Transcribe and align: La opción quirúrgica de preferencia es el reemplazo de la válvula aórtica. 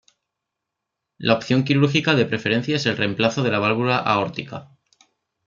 La 1.19 1.35
opción 1.35 1.63
quirúrgica 1.63 2.15
de 2.15 2.25
preferencia 2.25 2.75
es 2.75 2.87
el 2.87 2.97
reemplazo 2.97 3.43
de 3.43 3.51
la 3.51 3.59
válvula 3.59 3.97
aórtica. 3.99 4.71